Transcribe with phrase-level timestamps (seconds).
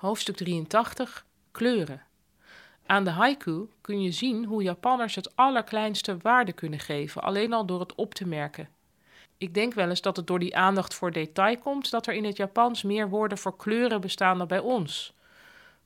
[0.00, 2.02] Hoofdstuk 83 Kleuren.
[2.86, 7.66] Aan de haiku kun je zien hoe Japanners het allerkleinste waarde kunnen geven, alleen al
[7.66, 8.68] door het op te merken.
[9.38, 12.24] Ik denk wel eens dat het door die aandacht voor detail komt dat er in
[12.24, 15.14] het Japans meer woorden voor kleuren bestaan dan bij ons.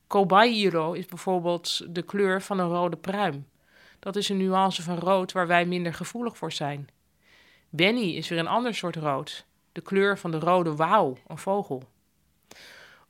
[0.07, 3.47] Kobairo is bijvoorbeeld de kleur van een rode pruim.
[3.99, 6.87] Dat is een nuance van rood waar wij minder gevoelig voor zijn.
[7.69, 11.83] Benny is weer een ander soort rood, de kleur van de rode wauw, een vogel.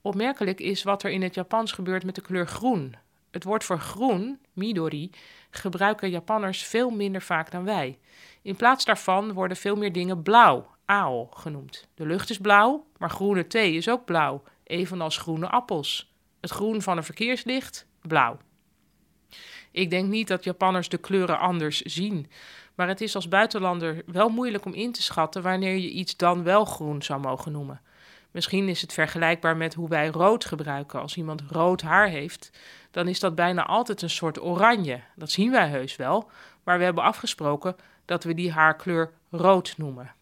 [0.05, 2.95] Opmerkelijk is wat er in het Japans gebeurt met de kleur groen.
[3.31, 5.09] Het woord voor groen, midori,
[5.49, 7.99] gebruiken Japanners veel minder vaak dan wij.
[8.41, 11.87] In plaats daarvan worden veel meer dingen blauw, ao, genoemd.
[11.95, 16.13] De lucht is blauw, maar groene thee is ook blauw, evenals groene appels.
[16.39, 18.37] Het groen van een verkeerslicht, blauw.
[19.71, 22.29] Ik denk niet dat Japanners de kleuren anders zien,
[22.75, 26.43] maar het is als buitenlander wel moeilijk om in te schatten wanneer je iets dan
[26.43, 27.81] wel groen zou mogen noemen.
[28.35, 31.01] Misschien is het vergelijkbaar met hoe wij rood gebruiken.
[31.01, 32.49] Als iemand rood haar heeft,
[32.91, 34.99] dan is dat bijna altijd een soort oranje.
[35.15, 36.29] Dat zien wij heus wel,
[36.63, 37.75] maar we hebben afgesproken
[38.05, 40.13] dat we die haarkleur rood noemen.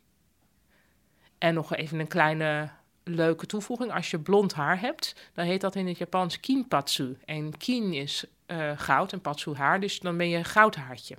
[1.38, 2.70] En nog even een kleine
[3.04, 3.94] leuke toevoeging.
[3.94, 7.18] Als je blond haar hebt, dan heet dat in het Japans kinpatsu.
[7.26, 11.18] En kin is uh, goud en patsu haar, dus dan ben je een goudhaartje.